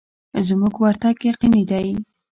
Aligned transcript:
زموږ 0.47 0.73
ورتګ 0.83 1.15
یقیني 1.29 1.63
دی. 1.69 1.87